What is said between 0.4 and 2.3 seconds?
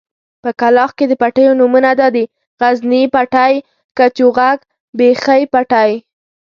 په کلاخ کې د پټيو نومونه دادي: